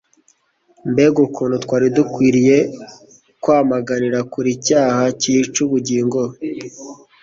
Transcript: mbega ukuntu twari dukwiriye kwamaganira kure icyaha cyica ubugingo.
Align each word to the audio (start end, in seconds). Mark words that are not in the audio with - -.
mbega 0.91 1.19
ukuntu 1.27 1.55
twari 1.63 1.87
dukwiriye 1.97 2.57
kwamaganira 3.41 4.19
kure 4.31 4.49
icyaha 4.57 5.01
cyica 5.21 5.59
ubugingo. 5.65 6.19